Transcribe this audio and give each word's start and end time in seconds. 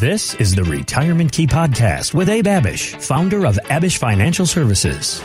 This 0.00 0.34
is 0.34 0.56
the 0.56 0.64
Retirement 0.64 1.30
Key 1.30 1.46
Podcast 1.46 2.14
with 2.14 2.28
Abe 2.28 2.46
Abish, 2.46 3.00
founder 3.00 3.46
of 3.46 3.54
Abish 3.66 3.98
Financial 3.98 4.44
Services. 4.44 5.22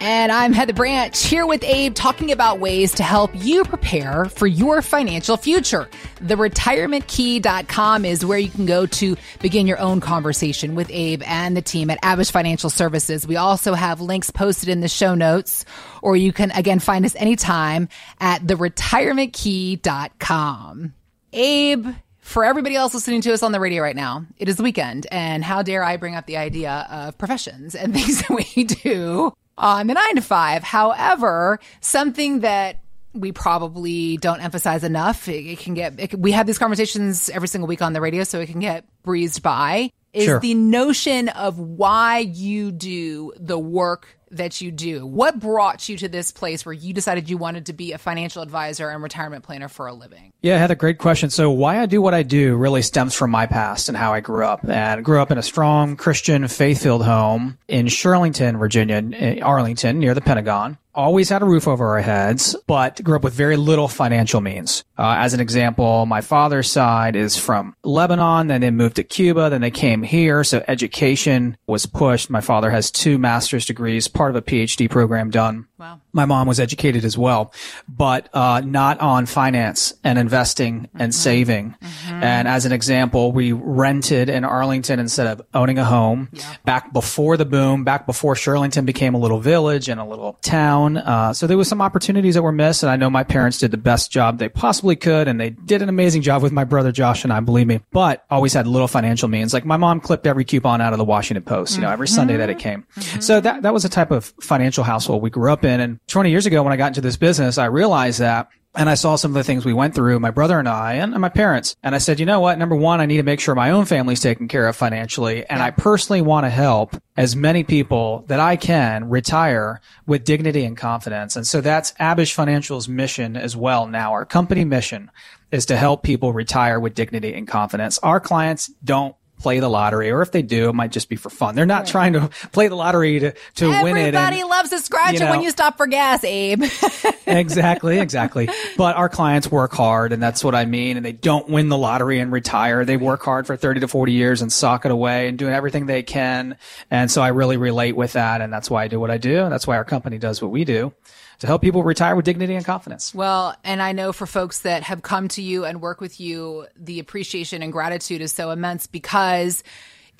And 0.00 0.32
I'm 0.32 0.52
Heather 0.52 0.72
Branch 0.72 1.16
here 1.24 1.46
with 1.46 1.62
Abe 1.62 1.94
talking 1.94 2.32
about 2.32 2.58
ways 2.58 2.96
to 2.96 3.04
help 3.04 3.30
you 3.32 3.62
prepare 3.64 4.24
for 4.24 4.48
your 4.48 4.82
financial 4.82 5.36
future. 5.36 5.88
The 6.20 6.34
retirementkey.com 6.34 8.04
is 8.04 8.26
where 8.26 8.38
you 8.38 8.50
can 8.50 8.66
go 8.66 8.86
to 8.86 9.16
begin 9.40 9.68
your 9.68 9.78
own 9.78 10.00
conversation 10.00 10.74
with 10.74 10.90
Abe 10.90 11.22
and 11.24 11.56
the 11.56 11.62
team 11.62 11.90
at 11.90 12.02
Abish 12.02 12.32
Financial 12.32 12.70
Services. 12.70 13.24
We 13.24 13.36
also 13.36 13.74
have 13.74 14.00
links 14.00 14.32
posted 14.32 14.68
in 14.68 14.80
the 14.80 14.88
show 14.88 15.14
notes, 15.14 15.64
or 16.02 16.16
you 16.16 16.32
can 16.32 16.50
again 16.50 16.80
find 16.80 17.04
us 17.04 17.14
anytime 17.14 17.88
at 18.18 18.44
the 18.46 18.54
retirementkey.com. 18.54 20.94
Abe, 21.32 21.86
for 22.30 22.44
everybody 22.44 22.76
else 22.76 22.94
listening 22.94 23.20
to 23.22 23.32
us 23.32 23.42
on 23.42 23.50
the 23.50 23.58
radio 23.58 23.82
right 23.82 23.96
now, 23.96 24.24
it 24.38 24.48
is 24.48 24.54
the 24.56 24.62
weekend, 24.62 25.04
and 25.10 25.42
how 25.42 25.62
dare 25.62 25.82
I 25.82 25.96
bring 25.96 26.14
up 26.14 26.26
the 26.26 26.36
idea 26.36 26.86
of 26.88 27.18
professions 27.18 27.74
and 27.74 27.92
things 27.94 28.22
that 28.22 28.30
we 28.30 28.62
do 28.64 29.32
on 29.58 29.88
the 29.88 29.94
nine 29.94 30.14
to 30.14 30.22
five. 30.22 30.62
However, 30.62 31.58
something 31.80 32.40
that 32.40 32.80
we 33.12 33.32
probably 33.32 34.16
don't 34.16 34.40
emphasize 34.40 34.84
enough, 34.84 35.26
it, 35.26 35.44
it 35.44 35.58
can 35.58 35.74
get, 35.74 35.98
it, 35.98 36.16
we 36.16 36.30
have 36.30 36.46
these 36.46 36.58
conversations 36.58 37.28
every 37.30 37.48
single 37.48 37.66
week 37.66 37.82
on 37.82 37.94
the 37.94 38.00
radio, 38.00 38.22
so 38.22 38.38
it 38.38 38.46
can 38.48 38.60
get 38.60 38.84
breezed 39.02 39.42
by, 39.42 39.90
is 40.12 40.26
Sure. 40.26 40.38
the 40.38 40.54
notion 40.54 41.28
of 41.30 41.58
why 41.58 42.18
you 42.18 42.70
do 42.70 43.32
the 43.36 43.58
work 43.58 44.06
that 44.30 44.60
you 44.60 44.70
do. 44.70 45.04
What 45.04 45.40
brought 45.40 45.88
you 45.88 45.96
to 45.98 46.08
this 46.08 46.30
place 46.30 46.64
where 46.64 46.72
you 46.72 46.92
decided 46.92 47.28
you 47.28 47.36
wanted 47.36 47.66
to 47.66 47.72
be 47.72 47.92
a 47.92 47.98
financial 47.98 48.42
advisor 48.42 48.88
and 48.88 49.02
retirement 49.02 49.44
planner 49.44 49.68
for 49.68 49.86
a 49.86 49.92
living? 49.92 50.32
Yeah, 50.40 50.58
Heather, 50.58 50.74
great 50.74 50.98
question. 50.98 51.30
So 51.30 51.50
why 51.50 51.80
I 51.80 51.86
do 51.86 52.00
what 52.00 52.14
I 52.14 52.22
do 52.22 52.56
really 52.56 52.82
stems 52.82 53.14
from 53.14 53.30
my 53.30 53.46
past 53.46 53.88
and 53.88 53.96
how 53.96 54.12
I 54.12 54.20
grew 54.20 54.44
up. 54.44 54.62
And 54.64 55.00
I 55.00 55.00
grew 55.00 55.20
up 55.20 55.30
in 55.30 55.38
a 55.38 55.42
strong 55.42 55.96
Christian 55.96 56.46
faith-filled 56.48 57.04
home 57.04 57.58
in 57.68 57.86
Shirlington, 57.86 58.58
Virginia, 58.58 58.96
in 58.96 59.42
Arlington, 59.42 59.98
near 59.98 60.14
the 60.14 60.20
Pentagon. 60.20 60.78
Always 60.92 61.28
had 61.28 61.42
a 61.42 61.44
roof 61.44 61.68
over 61.68 61.86
our 61.88 62.00
heads, 62.00 62.56
but 62.66 63.02
grew 63.04 63.14
up 63.14 63.22
with 63.22 63.32
very 63.32 63.56
little 63.56 63.86
financial 63.86 64.40
means. 64.40 64.84
Uh, 64.98 65.14
as 65.18 65.34
an 65.34 65.40
example, 65.40 66.04
my 66.04 66.20
father's 66.20 66.68
side 66.68 67.14
is 67.14 67.36
from 67.36 67.76
Lebanon, 67.84 68.48
then 68.48 68.60
they 68.60 68.72
moved 68.72 68.96
to 68.96 69.04
Cuba, 69.04 69.50
then 69.50 69.60
they 69.60 69.70
came 69.70 70.02
here. 70.02 70.42
So 70.42 70.64
education 70.66 71.56
was 71.68 71.86
pushed. 71.86 72.28
My 72.28 72.40
father 72.40 72.70
has 72.70 72.90
two 72.90 73.18
master's 73.18 73.66
degrees, 73.66 74.08
part 74.08 74.30
of 74.30 74.36
a 74.36 74.42
PhD 74.42 74.90
program 74.90 75.30
done. 75.30 75.68
Wow. 75.80 76.00
My 76.12 76.26
mom 76.26 76.46
was 76.46 76.60
educated 76.60 77.06
as 77.06 77.16
well, 77.16 77.54
but 77.88 78.28
uh, 78.34 78.60
not 78.62 79.00
on 79.00 79.24
finance 79.24 79.94
and 80.04 80.18
investing 80.18 80.90
and 80.94 81.14
saving. 81.14 81.74
And 82.06 82.46
as 82.46 82.66
an 82.66 82.72
example, 82.72 83.32
we 83.32 83.52
rented 83.52 84.28
in 84.28 84.44
Arlington 84.44 85.00
instead 85.00 85.26
of 85.26 85.40
owning 85.54 85.78
a 85.78 85.84
home 85.86 86.28
back 86.66 86.92
before 86.92 87.38
the 87.38 87.46
boom, 87.46 87.82
back 87.84 88.04
before 88.04 88.34
Shirlington 88.34 88.84
became 88.84 89.14
a 89.14 89.18
little 89.18 89.40
village 89.40 89.88
and 89.88 89.98
a 89.98 90.04
little 90.04 90.34
town. 90.42 90.98
Uh, 90.98 91.32
so 91.32 91.46
there 91.46 91.56
was 91.56 91.68
some 91.68 91.80
opportunities 91.80 92.34
that 92.34 92.42
were 92.42 92.52
missed. 92.52 92.82
And 92.82 92.90
I 92.90 92.96
know 92.96 93.08
my 93.08 93.24
parents 93.24 93.56
did 93.56 93.70
the 93.70 93.78
best 93.78 94.10
job 94.12 94.38
they 94.38 94.50
possibly 94.50 94.96
could. 94.96 95.28
And 95.28 95.40
they 95.40 95.48
did 95.48 95.80
an 95.80 95.88
amazing 95.88 96.20
job 96.20 96.42
with 96.42 96.52
my 96.52 96.64
brother 96.64 96.92
Josh 96.92 97.24
and 97.24 97.32
I, 97.32 97.40
believe 97.40 97.66
me, 97.66 97.80
but 97.90 98.26
always 98.28 98.52
had 98.52 98.66
little 98.66 98.86
financial 98.86 99.28
means. 99.28 99.54
Like 99.54 99.64
my 99.64 99.78
mom 99.78 100.00
clipped 100.00 100.26
every 100.26 100.44
coupon 100.44 100.82
out 100.82 100.92
of 100.92 100.98
the 100.98 101.06
Washington 101.06 101.42
Post, 101.42 101.76
you 101.76 101.80
know, 101.80 101.90
every 101.90 102.06
Sunday 102.08 102.36
that 102.36 102.50
it 102.50 102.58
came. 102.58 102.86
So 103.20 103.40
that, 103.40 103.62
that 103.62 103.72
was 103.72 103.84
the 103.84 103.88
type 103.88 104.10
of 104.10 104.26
financial 104.42 104.84
household 104.84 105.22
we 105.22 105.30
grew 105.30 105.50
up 105.50 105.64
in. 105.64 105.69
And 105.78 106.00
20 106.08 106.30
years 106.30 106.46
ago, 106.46 106.62
when 106.64 106.72
I 106.72 106.76
got 106.76 106.88
into 106.88 107.00
this 107.00 107.16
business, 107.16 107.58
I 107.58 107.66
realized 107.66 108.18
that 108.18 108.48
and 108.74 108.88
I 108.88 108.94
saw 108.94 109.16
some 109.16 109.32
of 109.32 109.34
the 109.34 109.42
things 109.42 109.64
we 109.64 109.72
went 109.72 109.96
through, 109.96 110.20
my 110.20 110.30
brother 110.30 110.58
and 110.58 110.68
I, 110.68 110.94
and, 110.94 111.12
my 111.18 111.28
parents. 111.28 111.74
And 111.82 111.92
I 111.94 111.98
said, 111.98 112.20
you 112.20 112.26
know 112.26 112.38
what? 112.38 112.56
Number 112.56 112.76
one, 112.76 113.00
I 113.00 113.06
need 113.06 113.16
to 113.16 113.24
make 113.24 113.40
sure 113.40 113.54
my 113.54 113.72
own 113.72 113.84
family's 113.84 114.20
taken 114.20 114.46
care 114.46 114.68
of 114.68 114.76
financially. 114.76 115.44
And 115.44 115.60
I 115.60 115.72
personally 115.72 116.22
want 116.22 116.44
to 116.44 116.50
help 116.50 116.94
as 117.16 117.34
many 117.34 117.64
people 117.64 118.24
that 118.28 118.38
I 118.38 118.54
can 118.54 119.08
retire 119.08 119.80
with 120.06 120.24
dignity 120.24 120.64
and 120.64 120.76
confidence. 120.76 121.34
And 121.34 121.46
so 121.46 121.60
that's 121.60 121.92
Abish 121.94 122.32
Financial's 122.32 122.88
mission 122.88 123.36
as 123.36 123.56
well 123.56 123.88
now. 123.88 124.12
Our 124.12 124.24
company 124.24 124.64
mission 124.64 125.10
is 125.50 125.66
to 125.66 125.76
help 125.76 126.04
people 126.04 126.32
retire 126.32 126.78
with 126.78 126.94
dignity 126.94 127.34
and 127.34 127.48
confidence. 127.48 127.98
Our 127.98 128.20
clients 128.20 128.68
don't 128.84 129.16
play 129.40 129.60
the 129.60 129.68
lottery, 129.68 130.10
or 130.10 130.22
if 130.22 130.30
they 130.30 130.42
do, 130.42 130.68
it 130.68 130.74
might 130.74 130.92
just 130.92 131.08
be 131.08 131.16
for 131.16 131.30
fun. 131.30 131.54
They're 131.54 131.66
not 131.66 131.86
trying 131.86 132.12
to 132.12 132.28
play 132.52 132.68
the 132.68 132.76
lottery 132.76 133.18
to, 133.20 133.34
to 133.56 133.68
win 133.82 133.96
it. 133.96 134.14
Everybody 134.14 134.44
loves 134.44 134.70
to 134.70 134.78
scratch 134.78 135.14
you 135.14 135.26
it 135.26 135.30
when 135.30 135.42
you 135.42 135.50
stop 135.50 135.76
for 135.76 135.86
gas, 135.86 136.22
Abe. 136.24 136.64
exactly, 137.26 137.98
exactly. 137.98 138.48
But 138.76 138.96
our 138.96 139.08
clients 139.08 139.50
work 139.50 139.72
hard, 139.72 140.12
and 140.12 140.22
that's 140.22 140.44
what 140.44 140.54
I 140.54 140.64
mean. 140.64 140.96
And 140.96 141.04
they 141.04 141.12
don't 141.12 141.48
win 141.48 141.68
the 141.68 141.78
lottery 141.78 142.20
and 142.20 142.30
retire. 142.30 142.84
They 142.84 142.96
work 142.96 143.22
hard 143.22 143.46
for 143.46 143.56
30 143.56 143.80
to 143.80 143.88
40 143.88 144.12
years 144.12 144.42
and 144.42 144.52
sock 144.52 144.84
it 144.84 144.90
away 144.90 145.28
and 145.28 145.38
doing 145.38 145.54
everything 145.54 145.86
they 145.86 146.02
can. 146.02 146.56
And 146.90 147.10
so 147.10 147.22
I 147.22 147.28
really 147.28 147.56
relate 147.56 147.96
with 147.96 148.12
that. 148.12 148.40
And 148.40 148.52
that's 148.52 148.70
why 148.70 148.84
I 148.84 148.88
do 148.88 149.00
what 149.00 149.10
I 149.10 149.18
do. 149.18 149.44
And 149.44 149.52
that's 149.52 149.66
why 149.66 149.76
our 149.76 149.84
company 149.84 150.18
does 150.18 150.42
what 150.42 150.50
we 150.50 150.64
do 150.64 150.92
to 151.40 151.46
help 151.46 151.62
people 151.62 151.82
retire 151.82 152.14
with 152.16 152.24
dignity 152.24 152.54
and 152.54 152.64
confidence. 152.64 153.14
Well, 153.14 153.56
and 153.64 153.82
I 153.82 153.92
know 153.92 154.12
for 154.12 154.26
folks 154.26 154.60
that 154.60 154.82
have 154.84 155.02
come 155.02 155.28
to 155.28 155.42
you 155.42 155.64
and 155.64 155.80
work 155.80 156.00
with 156.00 156.20
you, 156.20 156.66
the 156.76 157.00
appreciation 157.00 157.62
and 157.62 157.72
gratitude 157.72 158.20
is 158.20 158.32
so 158.32 158.50
immense 158.50 158.86
because 158.86 159.64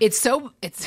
it's 0.00 0.18
so, 0.18 0.50
it's, 0.62 0.86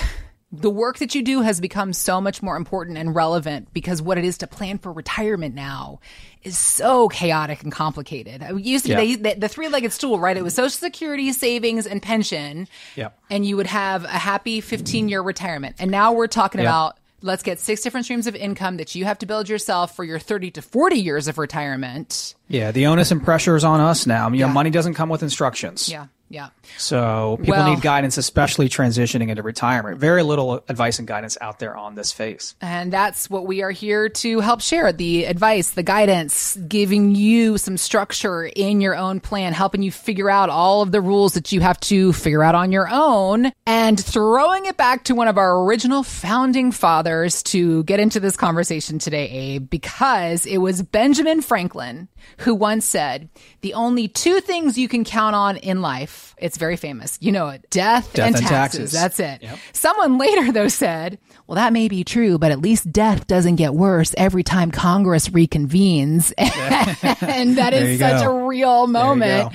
the 0.52 0.70
work 0.70 1.00
that 1.00 1.16
you 1.16 1.24
do 1.24 1.42
has 1.42 1.60
become 1.60 1.94
so 1.94 2.20
much 2.22 2.44
more 2.44 2.56
important 2.56 2.98
and 2.98 3.16
relevant 3.16 3.74
because 3.74 4.02
what 4.02 4.18
it 4.20 4.26
is 4.26 4.38
to 4.40 4.48
plan 4.48 4.78
for 4.78 4.92
retirement 4.92 5.56
now 5.56 6.00
is 6.44 6.58
so 6.58 7.08
chaotic 7.10 7.64
and 7.64 7.72
complicated. 7.72 8.42
It 8.44 8.60
used 8.62 8.86
to 8.86 8.92
Yeah. 8.92 9.02
be 9.02 9.16
the, 9.16 9.34
the 9.36 9.48
three-legged 9.48 9.92
stool, 9.92 10.20
right? 10.20 10.36
It 10.38 10.44
was 10.44 10.54
social 10.54 10.70
security, 10.70 11.32
savings, 11.32 11.88
and 11.88 12.02
pension. 12.02 12.68
Yep. 12.96 13.18
And 13.32 13.46
you 13.46 13.56
would 13.58 13.68
have 13.68 14.04
a 14.04 14.08
happy 14.10 14.62
15-year 14.62 15.22
retirement. 15.22 15.76
And 15.80 15.90
now 15.92 16.14
we're 16.14 16.28
talking 16.28 16.60
Yep. 16.60 16.68
about 16.68 16.98
let's 17.24 17.42
get 17.42 17.60
six 17.60 17.82
different 17.82 18.06
streams 18.06 18.28
of 18.28 18.36
income 18.36 18.78
that 18.78 18.94
you 18.94 19.06
have 19.06 19.18
to 19.20 19.26
build 19.26 19.50
yourself 19.50 19.96
for 19.96 20.04
your 20.04 20.20
30 20.20 20.52
to 20.52 20.62
40 20.62 20.98
years 20.98 21.28
of 21.28 21.38
retirement. 21.38 22.36
Yeah. 22.50 22.72
The 22.72 22.86
onus 22.86 23.12
and 23.12 23.24
pressure 23.24 23.56
is 23.56 23.64
on 23.64 23.80
us 23.80 24.06
now. 24.06 24.26
You 24.30 24.42
know, 24.42 24.48
Yeah. 24.48 24.54
money 24.54 24.70
doesn't 24.70 24.94
come 24.94 25.10
with 25.10 25.24
instructions. 25.24 25.90
Yeah, 25.90 26.08
yeah. 26.30 26.50
So 26.78 27.38
people 27.42 27.56
Well- 27.56 27.70
need 27.70 27.82
guidance, 27.82 28.18
especially 28.18 28.68
transitioning 28.68 29.30
into 29.30 29.44
retirement. 29.44 30.00
Very 30.00 30.24
little 30.24 30.64
advice 30.68 30.98
and 30.98 31.08
guidance 31.08 31.38
out 31.42 31.60
there 31.60 31.78
on 31.78 31.96
this 31.96 32.12
phase. 32.12 32.56
And 32.62 32.92
that's 32.92 33.30
what 33.30 33.46
we 33.46 33.62
are 33.62 33.72
here 33.72 34.10
to 34.10 34.40
help 34.40 34.62
share 34.62 34.92
the 34.92 35.26
advice, 35.26 35.72
the 35.72 35.84
guidance, 35.84 36.58
giving 36.68 37.14
you 37.14 37.58
some 37.58 37.78
structure 37.78 38.46
in 38.46 38.82
your 38.82 38.96
own 38.96 39.20
plan, 39.20 39.54
helping 39.54 39.84
you 39.84 39.92
figure 39.92 40.30
out 40.30 40.50
all 40.50 40.82
of 40.82 40.92
the 40.92 41.02
rules 41.02 41.34
that 41.34 41.52
you 41.52 41.62
have 41.62 41.80
to 41.82 42.14
figure 42.14 42.44
out 42.44 42.56
on 42.56 42.72
your 42.72 42.90
own, 42.90 43.52
and 43.68 44.04
throwing 44.04 44.66
it 44.66 44.76
back 44.76 45.04
to 45.04 45.16
one 45.16 45.28
of 45.28 45.38
our 45.38 45.64
original 45.64 46.04
founding 46.04 46.72
fathers 46.72 47.44
to 47.44 47.84
get 47.84 48.00
into 48.00 48.20
this 48.20 48.36
conversation 48.36 48.98
today, 48.98 49.30
Abe, 49.30 49.70
because 49.70 50.46
it 50.46 50.58
was 50.58 50.82
Benjamin 50.82 51.42
Franklin 51.42 52.08
who 52.40 52.56
once 52.56 52.86
said, 52.86 53.30
The 53.62 53.74
only 53.74 54.08
two 54.08 54.40
things 54.40 54.78
you 54.78 54.88
can 54.88 55.04
count 55.04 55.36
on 55.36 55.58
in 55.58 55.82
life, 55.82 56.10
it's 56.38 56.58
very 56.58 56.76
famous, 56.78 57.18
you 57.22 57.32
know 57.32 57.48
it, 57.50 57.70
death, 57.70 58.12
Death 58.14 58.28
and, 58.28 58.36
and 58.36 58.46
taxes. 58.48 58.92
taxes. 58.92 59.18
That's 59.18 59.20
it. 59.20 59.50
Someone 59.74 60.18
later, 60.18 60.52
though, 60.52 60.68
said, 60.68 61.20
well, 61.48 61.56
that 61.56 61.74
may 61.74 61.88
be 61.88 62.04
true, 62.04 62.38
but 62.38 62.52
at 62.52 62.60
least 62.60 62.92
death 62.92 63.28
doesn't 63.28 63.56
get 63.58 63.74
worse 63.74 64.14
every 64.18 64.44
time 64.44 64.72
Congress 64.72 65.30
reconvenes. 65.30 66.34
and 66.38 67.58
that 67.58 67.74
is 67.74 68.00
such 68.00 68.24
go. 68.24 68.32
a 68.32 68.48
real 68.48 68.88
moment. 68.88 69.54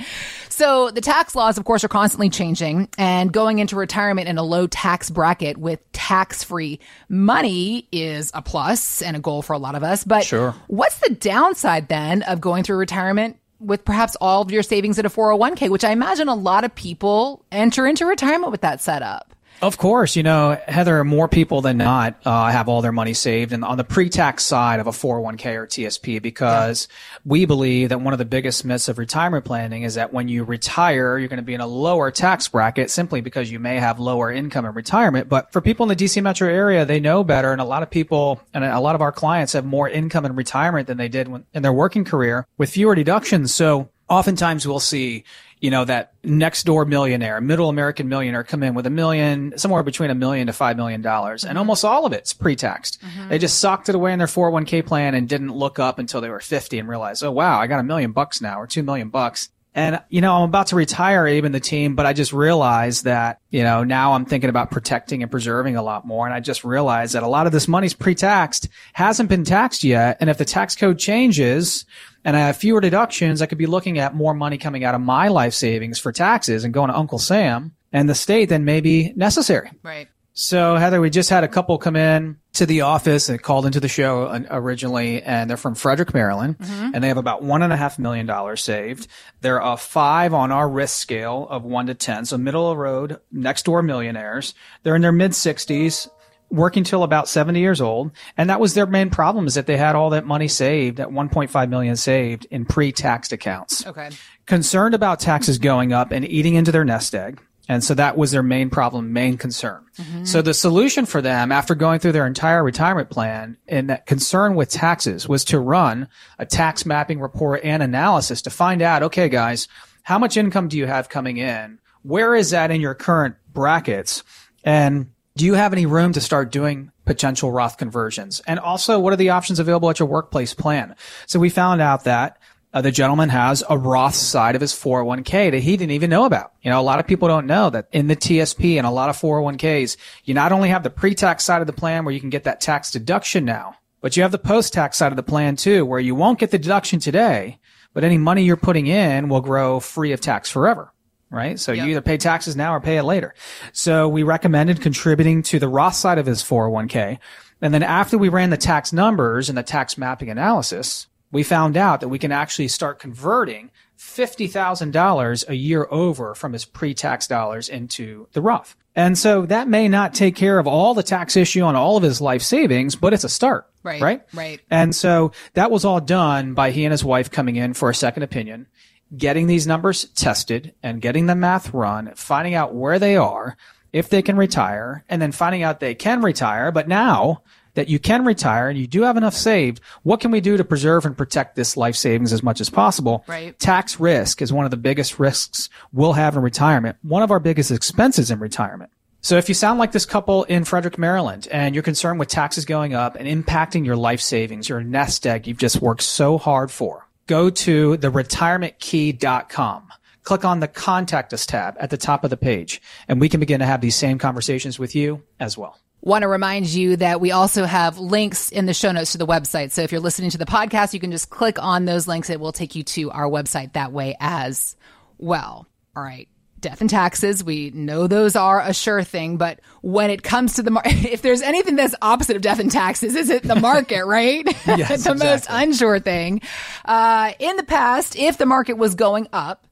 So 0.49 0.91
the 0.91 0.99
tax 1.01 1.35
laws, 1.35 1.57
of 1.57 1.63
course, 1.63 1.85
are 1.85 1.87
constantly 1.89 2.29
changing 2.29 2.89
and 2.97 3.31
going 3.31 3.59
into 3.59 3.77
retirement 3.77 4.27
in 4.27 4.37
a 4.37 4.43
low 4.43 4.67
tax 4.67 5.09
bracket 5.09 5.57
with 5.57 5.79
tax 5.93 6.43
free 6.43 6.79
money 7.07 7.87
is 7.93 8.31
a 8.33 8.41
plus 8.41 9.01
and 9.01 9.15
a 9.15 9.19
goal 9.19 9.41
for 9.41 9.53
a 9.53 9.57
lot 9.57 9.75
of 9.75 9.83
us. 9.83 10.03
But 10.03 10.25
Sure. 10.25 10.53
what's 10.67 10.99
the 10.99 11.13
downside 11.15 11.87
then 11.87 12.23
of 12.23 12.41
going 12.41 12.63
through 12.63 12.77
retirement 12.77 13.37
with 13.59 13.85
perhaps 13.85 14.15
all 14.21 14.41
of 14.41 14.51
your 14.51 14.63
savings 14.63 14.99
at 14.99 15.05
a 15.05 15.09
401k, 15.09 15.69
which 15.69 15.83
I 15.83 15.91
imagine 15.91 16.27
a 16.27 16.35
lot 16.35 16.63
of 16.63 16.73
people 16.75 17.43
enter 17.51 17.85
into 17.87 18.05
retirement 18.05 18.51
with 18.51 18.61
that 18.61 18.81
setup? 18.81 19.33
Of 19.61 19.77
course, 19.77 20.15
you 20.15 20.23
know, 20.23 20.57
Heather, 20.67 21.03
more 21.03 21.27
people 21.27 21.61
than 21.61 21.77
not 21.77 22.15
uh, 22.23 22.47
have 22.47 22.69
all 22.69 22.81
their 22.81 22.93
money 22.93 23.13
saved 23.13 23.51
and 23.51 23.65
on 23.65 23.77
the 23.77 23.83
pre-tax 23.83 24.45
side 24.45 24.79
of 24.79 24.87
a 24.87 24.91
401k 24.91 25.55
or 25.55 25.67
TSP 25.67 26.21
because 26.21 26.87
we 27.25 27.43
believe 27.45 27.89
that 27.89 27.99
one 27.99 28.13
of 28.13 28.19
the 28.19 28.25
biggest 28.25 28.63
myths 28.63 28.87
of 28.87 28.97
retirement 28.97 29.43
planning 29.43 29.83
is 29.83 29.95
that 29.95 30.13
when 30.13 30.29
you 30.29 30.45
retire, 30.45 31.17
you're 31.17 31.27
going 31.27 31.37
to 31.37 31.43
be 31.43 31.53
in 31.53 31.59
a 31.59 31.67
lower 31.67 32.09
tax 32.09 32.47
bracket 32.47 32.89
simply 32.89 33.19
because 33.19 33.51
you 33.51 33.59
may 33.59 33.75
have 33.75 33.99
lower 33.99 34.31
income 34.31 34.65
in 34.65 34.73
retirement. 34.73 35.27
But 35.27 35.51
for 35.51 35.59
people 35.59 35.89
in 35.89 35.97
the 35.97 36.05
DC 36.05 36.23
metro 36.23 36.47
area, 36.47 36.85
they 36.85 37.01
know 37.01 37.25
better. 37.25 37.51
And 37.51 37.59
a 37.59 37.65
lot 37.65 37.83
of 37.83 37.89
people 37.89 38.41
and 38.53 38.63
a 38.63 38.79
lot 38.79 38.95
of 38.95 39.01
our 39.01 39.11
clients 39.11 39.51
have 39.53 39.65
more 39.65 39.89
income 39.89 40.25
in 40.25 40.37
retirement 40.37 40.87
than 40.87 40.95
they 40.95 41.09
did 41.09 41.27
when, 41.27 41.45
in 41.53 41.63
their 41.63 41.73
working 41.73 42.05
career 42.05 42.47
with 42.57 42.69
fewer 42.69 42.95
deductions. 42.95 43.53
So 43.53 43.89
oftentimes 44.09 44.67
we'll 44.67 44.79
see 44.79 45.25
you 45.59 45.71
know, 45.71 45.83
that 45.85 46.13
next 46.23 46.63
door 46.63 46.85
millionaire, 46.85 47.41
middle 47.41 47.69
American 47.69 48.07
millionaire 48.07 48.43
come 48.43 48.63
in 48.63 48.73
with 48.75 48.85
a 48.85 48.89
million, 48.89 49.57
somewhere 49.57 49.83
between 49.83 50.09
a 50.09 50.15
million 50.15 50.47
to 50.47 50.53
five 50.53 50.77
million 50.77 51.01
dollars. 51.01 51.43
And 51.43 51.51
mm-hmm. 51.51 51.59
almost 51.59 51.83
all 51.83 52.05
of 52.05 52.13
it's 52.13 52.33
pre-taxed. 52.33 53.01
Mm-hmm. 53.01 53.29
They 53.29 53.37
just 53.37 53.59
socked 53.59 53.89
it 53.89 53.95
away 53.95 54.13
in 54.13 54.19
their 54.19 54.27
401k 54.27 54.85
plan 54.85 55.15
and 55.15 55.27
didn't 55.27 55.53
look 55.53 55.77
up 55.77 55.99
until 55.99 56.21
they 56.21 56.29
were 56.29 56.39
50 56.39 56.79
and 56.79 56.87
realized, 56.87 57.23
oh 57.23 57.31
wow, 57.31 57.59
I 57.59 57.67
got 57.67 57.79
a 57.79 57.83
million 57.83 58.11
bucks 58.11 58.41
now 58.41 58.59
or 58.59 58.67
two 58.67 58.83
million 58.83 59.09
bucks. 59.09 59.49
And, 59.79 60.01
you 60.09 60.19
know, 60.19 60.35
I'm 60.35 60.49
about 60.49 60.67
to 60.67 60.75
retire 60.75 61.25
Abe 61.25 61.45
and 61.45 61.55
the 61.55 61.61
team, 61.61 61.95
but 61.95 62.05
I 62.05 62.11
just 62.11 62.33
realized 62.33 63.05
that, 63.05 63.39
you 63.49 63.63
know, 63.63 63.85
now 63.85 64.11
I'm 64.11 64.25
thinking 64.25 64.49
about 64.49 64.71
protecting 64.71 65.23
and 65.23 65.31
preserving 65.31 65.77
a 65.77 65.81
lot 65.81 66.05
more. 66.05 66.25
And 66.25 66.35
I 66.35 66.41
just 66.41 66.65
realized 66.65 67.15
that 67.15 67.23
a 67.23 67.29
lot 67.29 67.45
of 67.45 67.53
this 67.53 67.65
money's 67.65 67.93
pre-taxed, 67.93 68.67
hasn't 68.91 69.29
been 69.29 69.45
taxed 69.45 69.85
yet. 69.85 70.17
And 70.19 70.29
if 70.29 70.37
the 70.37 70.43
tax 70.43 70.75
code 70.75 70.99
changes 70.99 71.85
and 72.25 72.35
I 72.35 72.41
have 72.41 72.57
fewer 72.57 72.81
deductions, 72.81 73.41
I 73.41 73.45
could 73.45 73.57
be 73.57 73.67
looking 73.67 73.99
at 73.99 74.13
more 74.13 74.33
money 74.33 74.57
coming 74.57 74.83
out 74.83 74.95
of 74.95 75.01
my 75.01 75.29
life 75.29 75.53
savings 75.53 75.97
for 75.97 76.11
taxes 76.11 76.65
and 76.65 76.73
going 76.73 76.89
to 76.89 76.97
Uncle 76.97 77.17
Sam 77.17 77.71
and 77.93 78.09
the 78.09 78.15
state 78.15 78.49
than 78.49 78.65
may 78.65 78.81
be 78.81 79.13
necessary. 79.15 79.71
Right. 79.81 80.09
So 80.39 80.77
Heather, 80.77 81.01
we 81.01 81.09
just 81.09 81.29
had 81.29 81.43
a 81.43 81.49
couple 81.49 81.77
come 81.79 81.97
in 81.97 82.37
to 82.53 82.65
the 82.65 82.81
office 82.81 83.27
and 83.27 83.41
called 83.43 83.65
into 83.65 83.81
the 83.81 83.89
show 83.89 84.45
originally, 84.49 85.21
and 85.21 85.49
they're 85.49 85.57
from 85.57 85.75
Frederick, 85.75 86.13
Maryland, 86.13 86.57
mm-hmm. 86.59 86.91
and 86.93 87.03
they 87.03 87.09
have 87.09 87.17
about 87.17 87.43
one 87.43 87.61
and 87.61 87.73
a 87.73 87.75
half 87.75 87.99
million 87.99 88.25
dollars 88.25 88.63
saved. 88.63 89.09
They're 89.41 89.59
a 89.59 89.75
five 89.75 90.33
on 90.33 90.53
our 90.53 90.69
risk 90.69 90.97
scale 90.97 91.45
of 91.49 91.65
one 91.65 91.87
to 91.87 91.93
10. 91.93 92.23
So 92.23 92.37
middle 92.37 92.71
of 92.71 92.77
the 92.77 92.81
road, 92.81 93.19
next 93.33 93.65
door 93.65 93.83
millionaires. 93.83 94.53
They're 94.83 94.95
in 94.95 95.01
their 95.01 95.11
mid 95.11 95.35
sixties, 95.35 96.07
working 96.49 96.85
till 96.85 97.03
about 97.03 97.27
70 97.27 97.59
years 97.59 97.81
old. 97.81 98.11
And 98.37 98.49
that 98.49 98.61
was 98.61 98.75
their 98.75 98.85
main 98.85 99.09
problem 99.09 99.45
is 99.45 99.55
that 99.55 99.67
they 99.67 99.75
had 99.75 99.97
all 99.97 100.11
that 100.11 100.25
money 100.25 100.47
saved 100.47 101.01
at 101.01 101.09
1.5 101.09 101.69
million 101.69 101.97
saved 101.97 102.47
in 102.49 102.63
pre-taxed 102.63 103.33
accounts. 103.33 103.85
Okay. 103.85 104.09
Concerned 104.45 104.95
about 104.95 105.19
taxes 105.19 105.57
going 105.57 105.91
up 105.91 106.13
and 106.13 106.23
eating 106.23 106.55
into 106.55 106.71
their 106.71 106.85
nest 106.85 107.13
egg. 107.13 107.41
And 107.69 107.83
so 107.83 107.93
that 107.93 108.17
was 108.17 108.31
their 108.31 108.41
main 108.41 108.71
problem, 108.71 109.13
main 109.13 109.37
concern. 109.37 109.85
Mm-hmm. 109.97 110.25
So 110.25 110.41
the 110.41 110.55
solution 110.55 111.05
for 111.05 111.21
them 111.21 111.51
after 111.51 111.75
going 111.75 111.99
through 111.99 112.13
their 112.13 112.25
entire 112.25 112.63
retirement 112.63 113.11
plan 113.11 113.57
and 113.67 113.91
that 113.91 114.07
concern 114.07 114.55
with 114.55 114.71
taxes 114.71 115.29
was 115.29 115.45
to 115.45 115.59
run 115.59 116.09
a 116.39 116.47
tax 116.47 116.83
mapping 116.83 117.19
report 117.19 117.61
and 117.63 117.83
analysis 117.83 118.41
to 118.41 118.49
find 118.49 118.81
out, 118.81 119.03
okay, 119.03 119.29
guys, 119.29 119.67
how 120.01 120.17
much 120.17 120.35
income 120.35 120.67
do 120.67 120.79
you 120.79 120.87
have 120.87 121.09
coming 121.09 121.37
in? 121.37 121.77
Where 122.01 122.33
is 122.33 122.49
that 122.49 122.71
in 122.71 122.81
your 122.81 122.95
current 122.95 123.35
brackets? 123.53 124.23
And 124.63 125.11
do 125.37 125.45
you 125.45 125.53
have 125.53 125.71
any 125.71 125.85
room 125.85 126.11
to 126.13 126.21
start 126.21 126.51
doing 126.51 126.91
potential 127.05 127.51
Roth 127.51 127.77
conversions? 127.77 128.41
And 128.47 128.59
also, 128.59 128.99
what 128.99 129.13
are 129.13 129.17
the 129.17 129.29
options 129.29 129.59
available 129.59 129.91
at 129.91 129.99
your 129.99 130.07
workplace 130.07 130.55
plan? 130.55 130.95
So 131.27 131.39
we 131.39 131.49
found 131.49 131.81
out 131.81 132.05
that 132.05 132.39
uh, 132.73 132.81
the 132.81 132.91
gentleman 132.91 133.29
has 133.29 133.63
a 133.69 133.77
Roth 133.77 134.15
side 134.15 134.55
of 134.55 134.61
his 134.61 134.73
401k 134.73 135.51
that 135.51 135.59
he 135.59 135.75
didn't 135.75 135.91
even 135.91 136.09
know 136.09 136.25
about. 136.25 136.53
You 136.61 136.69
know, 136.69 136.79
a 136.79 136.83
lot 136.83 136.99
of 136.99 137.07
people 137.07 137.27
don't 137.27 137.47
know 137.47 137.69
that 137.69 137.87
in 137.91 138.07
the 138.07 138.15
TSP 138.15 138.77
and 138.77 138.85
a 138.85 138.91
lot 138.91 139.09
of 139.09 139.17
401ks, 139.17 139.97
you 140.23 140.33
not 140.33 140.51
only 140.51 140.69
have 140.69 140.83
the 140.83 140.89
pre-tax 140.89 141.43
side 141.43 141.61
of 141.61 141.67
the 141.67 141.73
plan 141.73 142.05
where 142.05 142.13
you 142.13 142.19
can 142.19 142.29
get 142.29 142.43
that 142.43 142.61
tax 142.61 142.91
deduction 142.91 143.43
now, 143.43 143.75
but 144.01 144.15
you 144.15 144.23
have 144.23 144.31
the 144.31 144.37
post-tax 144.37 144.97
side 144.97 145.11
of 145.11 145.15
the 145.15 145.23
plan 145.23 145.55
too, 145.55 145.85
where 145.85 145.99
you 145.99 146.13
won't 146.13 146.39
get 146.39 146.51
the 146.51 146.59
deduction 146.59 146.99
today, 146.99 147.59
but 147.93 148.03
any 148.03 148.17
money 148.17 148.43
you're 148.43 148.55
putting 148.55 148.87
in 148.87 149.29
will 149.29 149.41
grow 149.41 149.79
free 149.79 150.11
of 150.11 150.21
tax 150.21 150.49
forever. 150.49 150.93
Right. 151.31 151.59
So 151.59 151.71
yep. 151.71 151.85
you 151.85 151.91
either 151.91 152.01
pay 152.01 152.17
taxes 152.17 152.55
now 152.55 152.73
or 152.73 152.79
pay 152.79 152.97
it 152.97 153.03
later. 153.03 153.35
So 153.71 154.09
we 154.09 154.23
recommended 154.23 154.81
contributing 154.81 155.43
to 155.43 155.59
the 155.59 155.67
Roth 155.67 155.93
side 155.93 156.17
of 156.17 156.25
his 156.25 156.41
401k. 156.41 157.19
And 157.61 157.71
then 157.71 157.83
after 157.83 158.17
we 158.17 158.29
ran 158.29 158.49
the 158.49 158.57
tax 158.57 158.91
numbers 158.91 159.47
and 159.47 159.57
the 159.57 159.61
tax 159.61 159.95
mapping 159.95 160.29
analysis, 160.29 161.05
we 161.31 161.43
found 161.43 161.77
out 161.77 162.01
that 162.01 162.09
we 162.09 162.19
can 162.19 162.31
actually 162.31 162.67
start 162.67 162.99
converting 162.99 163.71
$50,000 163.97 165.49
a 165.49 165.55
year 165.55 165.87
over 165.91 166.33
from 166.33 166.53
his 166.53 166.65
pre-tax 166.65 167.27
dollars 167.27 167.69
into 167.69 168.27
the 168.31 168.41
Roth. 168.41 168.75
And 168.95 169.17
so 169.17 169.45
that 169.45 169.67
may 169.67 169.87
not 169.87 170.13
take 170.13 170.35
care 170.35 170.57
of 170.57 170.67
all 170.67 170.93
the 170.93 171.03
tax 171.03 171.35
issue 171.35 171.61
on 171.61 171.75
all 171.75 171.97
of 171.97 172.03
his 172.03 172.21
life 172.21 172.41
savings, 172.41 172.95
but 172.95 173.13
it's 173.13 173.23
a 173.23 173.29
start. 173.29 173.67
Right. 173.83 174.01
Right. 174.01 174.21
Right. 174.33 174.61
And 174.69 174.95
so 174.95 175.31
that 175.53 175.71
was 175.71 175.85
all 175.85 176.01
done 176.01 176.53
by 176.53 176.71
he 176.71 176.85
and 176.85 176.91
his 176.91 177.03
wife 177.03 177.29
coming 177.29 177.55
in 177.55 177.73
for 177.73 177.89
a 177.89 177.95
second 177.95 178.23
opinion, 178.23 178.67
getting 179.15 179.47
these 179.47 179.67
numbers 179.67 180.05
tested 180.15 180.73
and 180.81 181.01
getting 181.01 181.27
the 181.27 181.35
math 181.35 181.73
run, 181.73 182.11
finding 182.15 182.55
out 182.55 182.75
where 182.75 182.99
they 182.99 183.15
are, 183.15 183.57
if 183.93 184.09
they 184.09 184.21
can 184.21 184.37
retire, 184.37 185.03
and 185.09 185.21
then 185.21 185.31
finding 185.31 185.63
out 185.63 185.79
they 185.79 185.95
can 185.95 186.21
retire. 186.21 186.71
But 186.71 186.87
now 186.87 187.43
that 187.79 187.87
you 187.87 187.97
can 187.97 188.25
retire 188.25 188.67
and 188.67 188.77
you 188.77 188.87
do 188.87 189.03
have 189.03 189.15
enough 189.15 189.33
saved, 189.33 189.79
what 190.03 190.19
can 190.19 190.31
we 190.31 190.41
do 190.41 190.57
to 190.57 190.65
preserve 190.65 191.05
and 191.05 191.17
protect 191.17 191.55
this 191.55 191.77
life 191.77 191.95
savings 191.95 192.33
as 192.33 192.43
much 192.43 192.59
as 192.59 192.69
possible? 192.69 193.23
Right. 193.25 193.57
Tax 193.57 194.01
risk 194.01 194.41
is 194.41 194.51
one 194.51 194.65
of 194.65 194.71
the 194.71 194.77
biggest 194.77 195.17
risks 195.17 195.69
we'll 195.93 196.11
have 196.13 196.35
in 196.35 196.41
retirement, 196.41 196.97
one 197.03 197.23
of 197.23 197.31
our 197.31 197.39
biggest 197.39 197.71
expenses 197.71 198.31
in 198.31 198.39
retirement. 198.39 198.91
So 199.21 199.37
if 199.37 199.47
you 199.47 199.55
sound 199.55 199.79
like 199.79 199.93
this 199.93 200.05
couple 200.05 200.43
in 200.43 200.65
Frederick, 200.65 200.97
Maryland, 200.97 201.47
and 201.51 201.73
you're 201.73 201.81
concerned 201.81 202.19
with 202.19 202.27
taxes 202.27 202.65
going 202.65 202.93
up 202.93 203.15
and 203.15 203.27
impacting 203.27 203.85
your 203.85 203.95
life 203.95 204.19
savings, 204.19 204.67
your 204.67 204.83
nest 204.83 205.25
egg 205.25 205.47
you've 205.47 205.57
just 205.57 205.81
worked 205.81 206.03
so 206.03 206.37
hard 206.37 206.71
for, 206.71 207.07
go 207.27 207.49
to 207.49 207.97
theretirementkey.com. 207.97 209.87
Click 210.23 210.43
on 210.43 210.59
the 210.59 210.67
contact 210.67 211.33
us 211.33 211.45
tab 211.45 211.77
at 211.79 211.89
the 211.89 211.97
top 211.97 212.25
of 212.25 212.29
the 212.29 212.37
page, 212.37 212.81
and 213.07 213.21
we 213.21 213.29
can 213.29 213.39
begin 213.39 213.61
to 213.61 213.65
have 213.65 213.79
these 213.79 213.95
same 213.95 214.17
conversations 214.17 214.77
with 214.77 214.95
you 214.95 215.23
as 215.39 215.57
well. 215.57 215.79
Want 216.01 216.21
to 216.21 216.27
remind 216.29 216.67
you 216.67 216.95
that 216.97 217.19
we 217.19 217.31
also 217.31 217.65
have 217.65 217.97
links 217.99 218.49
in 218.49 218.65
the 218.65 218.73
show 218.73 218.91
notes 218.91 219.11
to 219.11 219.17
the 219.17 219.27
website. 219.27 219.71
So 219.71 219.81
if 219.81 219.91
you're 219.91 219.99
listening 219.99 220.29
to 220.29 220.37
the 220.37 220.45
podcast, 220.45 220.93
you 220.93 220.99
can 220.99 221.11
just 221.11 221.29
click 221.29 221.61
on 221.61 221.83
those 221.83 222.07
links. 222.07 222.29
It 222.29 222.39
will 222.39 222.53
take 222.53 222.75
you 222.75 222.83
to 222.83 223.11
our 223.11 223.25
website 223.25 223.73
that 223.73 223.91
way 223.91 224.15
as 224.19 224.77
well. 225.17 225.67
All 225.95 226.03
right. 226.03 226.29
Death 226.61 226.81
and 226.81 226.89
taxes, 226.89 227.43
we 227.43 227.69
know 227.71 228.07
those 228.07 228.35
are 228.35 228.61
a 228.61 228.73
sure 228.73 229.03
thing, 229.03 229.37
but 229.37 229.61
when 229.81 230.09
it 230.09 230.23
comes 230.23 230.55
to 230.55 230.63
the 230.63 230.71
market, 230.71 231.05
if 231.05 231.21
there's 231.21 231.41
anything 231.41 231.75
that's 231.75 231.95
opposite 232.01 232.35
of 232.35 232.41
death 232.41 232.59
and 232.59 232.71
taxes, 232.71 233.15
is 233.15 233.29
it 233.29 233.43
the 233.43 233.55
market, 233.55 234.05
right? 234.05 234.45
yes, 234.45 234.65
the 234.65 234.93
exactly. 234.93 235.27
most 235.27 235.47
unsure 235.49 235.99
thing. 235.99 236.41
Uh, 236.85 237.33
in 237.39 237.55
the 237.57 237.63
past, 237.63 238.17
if 238.17 238.37
the 238.37 238.45
market 238.45 238.77
was 238.77 238.95
going 238.95 239.27
up, 239.31 239.67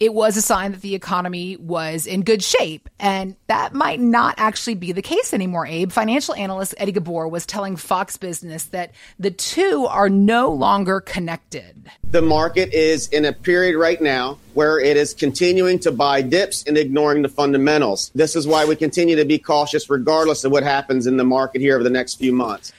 it 0.00 0.14
was 0.14 0.38
a 0.38 0.42
sign 0.42 0.72
that 0.72 0.80
the 0.80 0.94
economy 0.94 1.58
was 1.58 2.06
in 2.06 2.22
good 2.22 2.42
shape. 2.42 2.88
And 2.98 3.36
that 3.48 3.74
might 3.74 4.00
not 4.00 4.34
actually 4.38 4.74
be 4.74 4.92
the 4.92 5.02
case 5.02 5.34
anymore, 5.34 5.66
Abe. 5.66 5.92
Financial 5.92 6.34
analyst 6.34 6.74
Eddie 6.78 6.94
Ghabour 6.94 7.30
was 7.30 7.44
telling 7.44 7.76
Fox 7.76 8.16
Business 8.16 8.64
that 8.66 8.92
the 9.18 9.30
two 9.30 9.86
are 9.90 10.08
no 10.08 10.50
longer 10.50 11.00
connected. 11.00 11.90
The 12.10 12.22
market 12.22 12.72
is 12.72 13.08
in 13.08 13.26
a 13.26 13.32
period 13.32 13.76
right 13.76 14.00
now 14.00 14.38
where 14.54 14.80
it 14.80 14.96
is 14.96 15.12
continuing 15.12 15.78
to 15.80 15.92
buy 15.92 16.22
dips 16.22 16.64
and 16.66 16.78
ignoring 16.78 17.20
the 17.20 17.28
fundamentals. 17.28 18.10
This 18.14 18.34
is 18.34 18.46
why 18.46 18.64
we 18.64 18.76
continue 18.76 19.16
to 19.16 19.26
be 19.26 19.38
cautious 19.38 19.90
regardless 19.90 20.44
of 20.44 20.50
what 20.50 20.62
happens 20.62 21.06
in 21.06 21.18
the 21.18 21.24
market 21.24 21.60
here 21.60 21.74
over 21.74 21.84
the 21.84 21.90
next 21.90 22.14
few 22.14 22.32
months. 22.32 22.72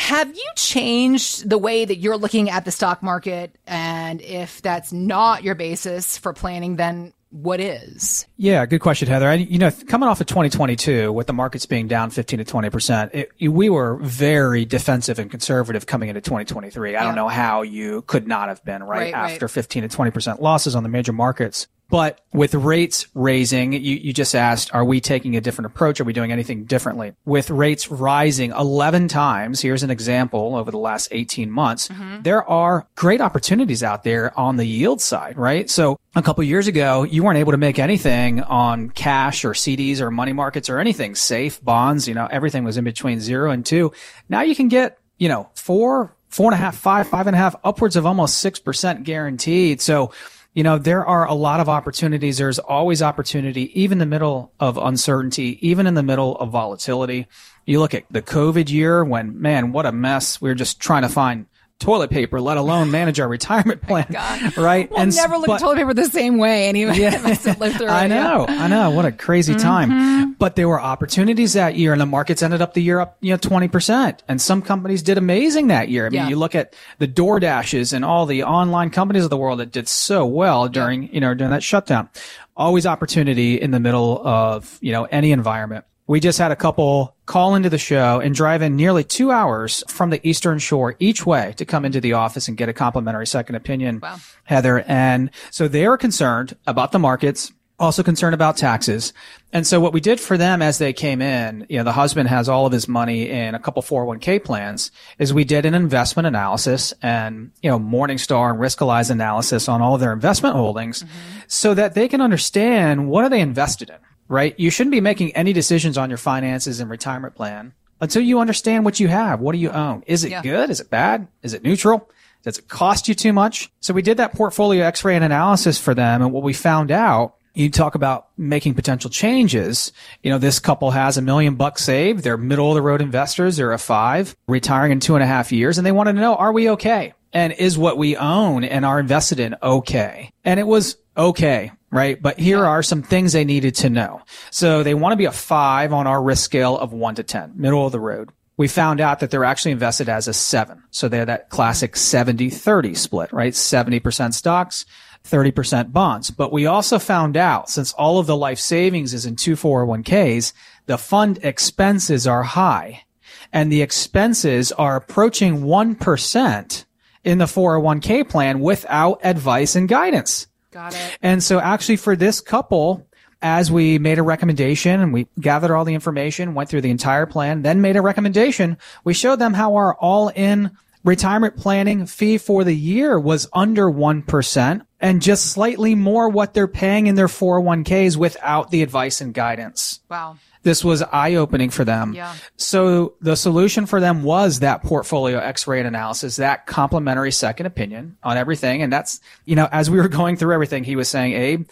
Have 0.00 0.34
you 0.34 0.50
changed 0.56 1.48
the 1.48 1.58
way 1.58 1.84
that 1.84 1.96
you're 1.96 2.16
looking 2.16 2.48
at 2.48 2.64
the 2.64 2.70
stock 2.70 3.02
market? 3.02 3.54
And 3.66 4.22
if 4.22 4.62
that's 4.62 4.94
not 4.94 5.44
your 5.44 5.54
basis 5.54 6.16
for 6.16 6.32
planning, 6.32 6.76
then 6.76 7.12
what 7.28 7.60
is? 7.60 8.26
Yeah, 8.38 8.64
good 8.64 8.80
question, 8.80 9.08
Heather. 9.08 9.28
I, 9.28 9.34
you 9.34 9.58
know, 9.58 9.70
coming 9.88 10.08
off 10.08 10.22
of 10.22 10.26
2022, 10.26 11.12
with 11.12 11.26
the 11.26 11.34
markets 11.34 11.66
being 11.66 11.86
down 11.86 12.08
15 12.08 12.38
to 12.38 12.44
20 12.46 12.70
percent, 12.70 13.14
we 13.40 13.68
were 13.68 13.96
very 13.96 14.64
defensive 14.64 15.18
and 15.18 15.30
conservative 15.30 15.84
coming 15.84 16.08
into 16.08 16.22
2023. 16.22 16.88
I 16.88 16.92
yeah. 16.92 17.04
don't 17.04 17.14
know 17.14 17.28
how 17.28 17.60
you 17.60 18.00
could 18.06 18.26
not 18.26 18.48
have 18.48 18.64
been 18.64 18.82
right, 18.82 19.12
right 19.12 19.32
after 19.32 19.44
right. 19.44 19.52
15 19.52 19.82
to 19.82 19.88
20 19.90 20.10
percent 20.12 20.40
losses 20.40 20.74
on 20.74 20.82
the 20.82 20.88
major 20.88 21.12
markets. 21.12 21.68
But 21.90 22.20
with 22.32 22.54
rates 22.54 23.08
raising, 23.14 23.72
you, 23.72 23.96
you 23.96 24.12
just 24.12 24.36
asked, 24.36 24.72
are 24.72 24.84
we 24.84 25.00
taking 25.00 25.36
a 25.36 25.40
different 25.40 25.66
approach? 25.66 26.00
Are 26.00 26.04
we 26.04 26.12
doing 26.12 26.30
anything 26.30 26.64
differently? 26.64 27.14
With 27.24 27.50
rates 27.50 27.90
rising 27.90 28.52
11 28.52 29.08
times, 29.08 29.60
here's 29.60 29.82
an 29.82 29.90
example 29.90 30.54
over 30.54 30.70
the 30.70 30.78
last 30.78 31.08
18 31.10 31.50
months, 31.50 31.88
mm-hmm. 31.88 32.22
there 32.22 32.48
are 32.48 32.86
great 32.94 33.20
opportunities 33.20 33.82
out 33.82 34.04
there 34.04 34.38
on 34.38 34.56
the 34.56 34.64
yield 34.64 35.00
side, 35.00 35.36
right? 35.36 35.68
So 35.68 35.98
a 36.14 36.22
couple 36.22 36.44
years 36.44 36.68
ago, 36.68 37.02
you 37.02 37.24
weren't 37.24 37.38
able 37.38 37.52
to 37.52 37.58
make 37.58 37.80
anything 37.80 38.40
on 38.42 38.90
cash 38.90 39.44
or 39.44 39.50
CDs 39.50 40.00
or 40.00 40.12
money 40.12 40.32
markets 40.32 40.70
or 40.70 40.78
anything 40.78 41.16
safe 41.16 41.62
bonds. 41.64 42.06
You 42.06 42.14
know, 42.14 42.28
everything 42.30 42.62
was 42.62 42.76
in 42.76 42.84
between 42.84 43.18
zero 43.20 43.50
and 43.50 43.66
two. 43.66 43.92
Now 44.28 44.42
you 44.42 44.54
can 44.54 44.68
get, 44.68 44.98
you 45.18 45.28
know, 45.28 45.50
four, 45.54 46.14
four 46.28 46.46
and 46.46 46.54
a 46.54 46.56
half, 46.56 46.76
five, 46.76 47.08
five 47.08 47.26
and 47.26 47.34
a 47.34 47.38
half, 47.38 47.56
upwards 47.64 47.96
of 47.96 48.06
almost 48.06 48.44
6% 48.44 49.02
guaranteed. 49.02 49.80
So, 49.80 50.12
you 50.52 50.64
know, 50.64 50.78
there 50.78 51.06
are 51.06 51.26
a 51.26 51.34
lot 51.34 51.60
of 51.60 51.68
opportunities. 51.68 52.38
There's 52.38 52.58
always 52.58 53.02
opportunity, 53.02 53.80
even 53.80 53.96
in 53.96 53.98
the 53.98 54.06
middle 54.06 54.52
of 54.58 54.76
uncertainty, 54.76 55.58
even 55.66 55.86
in 55.86 55.94
the 55.94 56.02
middle 56.02 56.36
of 56.36 56.50
volatility. 56.50 57.28
You 57.66 57.78
look 57.78 57.94
at 57.94 58.04
the 58.10 58.22
COVID 58.22 58.68
year 58.70 59.04
when, 59.04 59.40
man, 59.40 59.72
what 59.72 59.86
a 59.86 59.92
mess. 59.92 60.40
We 60.40 60.50
are 60.50 60.54
just 60.54 60.80
trying 60.80 61.02
to 61.02 61.08
find 61.08 61.46
toilet 61.80 62.10
paper, 62.10 62.40
let 62.40 62.56
alone 62.56 62.90
manage 62.90 63.18
our 63.18 63.26
retirement 63.26 63.82
plan. 63.88 64.06
right? 64.56 64.88
We'll 64.90 65.00
and 65.00 65.16
never 65.16 65.36
look 65.36 65.48
but, 65.48 65.54
at 65.54 65.60
toilet 65.60 65.76
paper 65.76 65.94
the 65.94 66.04
same 66.04 66.38
way 66.38 66.68
anyway. 66.68 66.96
Yeah, 66.96 67.20
I 67.88 68.06
know, 68.06 68.46
I 68.48 68.68
know. 68.68 68.90
What 68.90 69.04
a 69.04 69.12
crazy 69.12 69.54
mm-hmm. 69.54 69.62
time. 69.62 70.34
But 70.34 70.56
there 70.56 70.68
were 70.68 70.80
opportunities 70.80 71.54
that 71.54 71.74
year 71.74 71.92
and 71.92 72.00
the 72.00 72.06
markets 72.06 72.42
ended 72.42 72.62
up 72.62 72.74
the 72.74 72.82
year 72.82 73.00
up, 73.00 73.16
you 73.20 73.32
know, 73.32 73.38
20%. 73.38 74.18
And 74.28 74.40
some 74.40 74.62
companies 74.62 75.02
did 75.02 75.18
amazing 75.18 75.66
that 75.68 75.88
year. 75.88 76.06
I 76.06 76.10
mean, 76.10 76.22
yeah. 76.22 76.28
you 76.28 76.36
look 76.36 76.54
at 76.54 76.74
the 76.98 77.08
DoorDashes 77.08 77.92
and 77.92 78.04
all 78.04 78.26
the 78.26 78.44
online 78.44 78.90
companies 78.90 79.24
of 79.24 79.30
the 79.30 79.36
world 79.36 79.58
that 79.58 79.72
did 79.72 79.88
so 79.88 80.24
well 80.24 80.68
during, 80.68 81.04
yeah. 81.04 81.08
you 81.12 81.20
know, 81.20 81.34
during 81.34 81.50
that 81.50 81.62
shutdown. 81.62 82.08
Always 82.56 82.86
opportunity 82.86 83.60
in 83.60 83.70
the 83.70 83.80
middle 83.80 84.26
of, 84.26 84.78
you 84.82 84.92
know, 84.92 85.04
any 85.04 85.32
environment 85.32 85.84
We 86.10 86.18
just 86.18 86.40
had 86.40 86.50
a 86.50 86.56
couple 86.56 87.14
call 87.26 87.54
into 87.54 87.70
the 87.70 87.78
show 87.78 88.18
and 88.18 88.34
drive 88.34 88.62
in 88.62 88.74
nearly 88.74 89.04
two 89.04 89.30
hours 89.30 89.84
from 89.86 90.10
the 90.10 90.20
Eastern 90.28 90.58
Shore 90.58 90.96
each 90.98 91.24
way 91.24 91.54
to 91.56 91.64
come 91.64 91.84
into 91.84 92.00
the 92.00 92.14
office 92.14 92.48
and 92.48 92.56
get 92.56 92.68
a 92.68 92.72
complimentary 92.72 93.28
second 93.28 93.54
opinion, 93.54 94.00
Wow. 94.00 94.16
Heather. 94.42 94.80
And 94.88 95.30
so 95.52 95.68
they 95.68 95.86
are 95.86 95.96
concerned 95.96 96.56
about 96.66 96.90
the 96.90 96.98
markets, 96.98 97.52
also 97.78 98.02
concerned 98.02 98.34
about 98.34 98.56
taxes. 98.56 99.12
And 99.52 99.64
so 99.64 99.78
what 99.78 99.92
we 99.92 100.00
did 100.00 100.18
for 100.18 100.36
them 100.36 100.62
as 100.62 100.78
they 100.78 100.92
came 100.92 101.22
in, 101.22 101.64
you 101.68 101.78
know, 101.78 101.84
the 101.84 101.92
husband 101.92 102.28
has 102.28 102.48
all 102.48 102.66
of 102.66 102.72
his 102.72 102.88
money 102.88 103.30
in 103.30 103.54
a 103.54 103.60
couple 103.60 103.80
401k 103.80 104.42
plans, 104.42 104.90
is 105.20 105.32
we 105.32 105.44
did 105.44 105.64
an 105.64 105.74
investment 105.74 106.26
analysis 106.26 106.92
and, 107.02 107.52
you 107.62 107.70
know, 107.70 107.78
Morningstar 107.78 108.50
and 108.50 108.58
Riskalyze 108.58 109.12
analysis 109.12 109.68
on 109.68 109.80
all 109.80 109.94
of 109.94 110.00
their 110.00 110.12
investment 110.12 110.56
holdings 110.56 111.04
mm-hmm. 111.04 111.38
so 111.46 111.72
that 111.72 111.94
they 111.94 112.08
can 112.08 112.20
understand 112.20 113.08
what 113.08 113.22
are 113.22 113.30
they 113.30 113.40
invested 113.40 113.90
in 113.90 113.98
right? 114.30 114.54
You 114.58 114.70
shouldn't 114.70 114.92
be 114.92 115.00
making 115.00 115.34
any 115.36 115.52
decisions 115.52 115.98
on 115.98 116.08
your 116.08 116.16
finances 116.16 116.80
and 116.80 116.88
retirement 116.88 117.34
plan 117.34 117.72
until 118.00 118.22
you 118.22 118.38
understand 118.38 118.84
what 118.84 119.00
you 119.00 119.08
have. 119.08 119.40
What 119.40 119.52
do 119.52 119.58
you 119.58 119.70
own? 119.70 120.04
Is 120.06 120.24
it 120.24 120.30
Yeah. 120.30 120.40
good? 120.42 120.70
Is 120.70 120.80
it 120.80 120.88
bad? 120.88 121.26
Is 121.42 121.52
it 121.52 121.64
neutral? 121.64 122.08
Does 122.44 122.56
it 122.56 122.68
cost 122.68 123.08
you 123.08 123.14
too 123.14 123.32
much? 123.34 123.70
So 123.80 123.92
we 123.92 124.02
did 124.02 124.16
that 124.16 124.32
portfolio 124.34 124.84
x-ray 124.86 125.16
and 125.16 125.24
analysis 125.24 125.78
for 125.78 125.94
them. 125.94 126.22
And 126.22 126.32
what 126.32 126.44
we 126.44 126.52
found 126.54 126.90
out, 126.90 127.34
you 127.52 127.68
talk 127.68 127.96
about 127.96 128.28
making 128.38 128.74
potential 128.74 129.10
changes. 129.10 129.92
You 130.22 130.30
know, 130.30 130.38
this 130.38 130.60
couple 130.60 130.92
has 130.92 131.18
a 131.18 131.22
million 131.22 131.56
bucks 131.56 131.82
saved. 131.82 132.22
They're 132.22 132.36
middle 132.38 132.68
of 132.68 132.76
the 132.76 132.82
road 132.82 133.02
investors. 133.02 133.56
They're 133.56 133.72
a 133.72 133.78
five 133.78 134.36
retiring 134.46 134.92
in 134.92 135.00
two 135.00 135.16
and 135.16 135.24
a 135.24 135.26
half 135.26 135.50
years. 135.50 135.76
And 135.76 135.84
they 135.84 135.92
wanted 135.92 136.12
to 136.14 136.20
know, 136.20 136.36
are 136.36 136.52
we 136.52 136.70
okay? 136.70 137.12
And 137.32 137.52
is 137.52 137.76
what 137.76 137.98
we 137.98 138.16
own 138.16 138.62
and 138.62 138.86
are 138.86 139.00
invested 139.00 139.40
in 139.40 139.56
okay? 139.60 140.30
And 140.44 140.60
it 140.60 140.66
was 140.66 140.96
okay 141.16 141.72
right? 141.90 142.20
But 142.20 142.38
here 142.38 142.64
are 142.64 142.82
some 142.82 143.02
things 143.02 143.32
they 143.32 143.44
needed 143.44 143.74
to 143.76 143.90
know. 143.90 144.22
So 144.50 144.82
they 144.82 144.94
want 144.94 145.12
to 145.12 145.16
be 145.16 145.24
a 145.24 145.32
five 145.32 145.92
on 145.92 146.06
our 146.06 146.22
risk 146.22 146.44
scale 146.44 146.78
of 146.78 146.92
one 146.92 147.14
to 147.16 147.22
10, 147.22 147.54
middle 147.56 147.84
of 147.84 147.92
the 147.92 148.00
road. 148.00 148.30
We 148.56 148.68
found 148.68 149.00
out 149.00 149.20
that 149.20 149.30
they're 149.30 149.44
actually 149.44 149.72
invested 149.72 150.08
as 150.08 150.28
a 150.28 150.34
seven. 150.34 150.82
So 150.90 151.08
they're 151.08 151.24
that 151.24 151.48
classic 151.48 151.96
70 151.96 152.50
30 152.50 152.94
split, 152.94 153.32
right? 153.32 153.54
70% 153.54 154.34
stocks, 154.34 154.84
30% 155.24 155.92
bonds. 155.92 156.30
But 156.30 156.52
we 156.52 156.66
also 156.66 156.98
found 156.98 157.36
out 157.36 157.70
since 157.70 157.92
all 157.94 158.18
of 158.18 158.26
the 158.26 158.36
life 158.36 158.58
savings 158.58 159.14
is 159.14 159.26
in 159.26 159.36
two 159.36 159.54
401ks, 159.54 160.52
the 160.86 160.98
fund 160.98 161.38
expenses 161.42 162.26
are 162.26 162.42
high 162.42 163.04
and 163.52 163.72
the 163.72 163.82
expenses 163.82 164.72
are 164.72 164.96
approaching 164.96 165.62
1% 165.62 166.84
in 167.24 167.38
the 167.38 167.44
401k 167.44 168.28
plan 168.28 168.60
without 168.60 169.20
advice 169.24 169.74
and 169.74 169.88
guidance. 169.88 170.46
Got 170.70 170.94
it. 170.94 171.18
And 171.20 171.42
so 171.42 171.58
actually 171.60 171.96
for 171.96 172.16
this 172.16 172.40
couple, 172.40 173.06
as 173.42 173.70
we 173.72 173.98
made 173.98 174.18
a 174.18 174.22
recommendation 174.22 175.00
and 175.00 175.12
we 175.12 175.26
gathered 175.40 175.74
all 175.74 175.84
the 175.84 175.94
information, 175.94 176.54
went 176.54 176.68
through 176.68 176.82
the 176.82 176.90
entire 176.90 177.26
plan, 177.26 177.62
then 177.62 177.80
made 177.80 177.96
a 177.96 178.02
recommendation, 178.02 178.76
we 179.04 179.14
showed 179.14 179.38
them 179.38 179.54
how 179.54 179.76
our 179.76 179.94
all 179.94 180.28
in 180.28 180.70
retirement 181.02 181.56
planning 181.56 182.06
fee 182.06 182.38
for 182.38 182.62
the 182.64 182.76
year 182.76 183.18
was 183.18 183.48
under 183.52 183.90
1% 183.90 184.82
and 185.00 185.22
just 185.22 185.46
slightly 185.46 185.94
more 185.94 186.28
what 186.28 186.52
they're 186.52 186.68
paying 186.68 187.06
in 187.06 187.14
their 187.14 187.26
401ks 187.26 188.16
without 188.16 188.70
the 188.70 188.82
advice 188.82 189.20
and 189.20 189.32
guidance. 189.32 190.00
Wow. 190.10 190.36
This 190.62 190.84
was 190.84 191.02
eye 191.02 191.36
opening 191.36 191.70
for 191.70 191.84
them. 191.84 192.12
Yeah. 192.12 192.34
So 192.56 193.14
the 193.20 193.34
solution 193.34 193.86
for 193.86 193.98
them 193.98 194.22
was 194.22 194.60
that 194.60 194.82
portfolio 194.82 195.38
x-ray 195.38 195.80
analysis, 195.80 196.36
that 196.36 196.66
complimentary 196.66 197.32
second 197.32 197.66
opinion 197.66 198.18
on 198.22 198.36
everything. 198.36 198.82
And 198.82 198.92
that's, 198.92 199.20
you 199.46 199.56
know, 199.56 199.68
as 199.72 199.88
we 199.88 199.98
were 199.98 200.08
going 200.08 200.36
through 200.36 200.52
everything, 200.52 200.84
he 200.84 200.96
was 200.96 201.08
saying, 201.08 201.32
Abe, 201.32 201.68